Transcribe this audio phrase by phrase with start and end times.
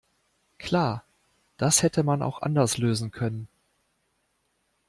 [0.57, 1.03] Klar,
[1.57, 3.47] das hätte man auch anders lösen können.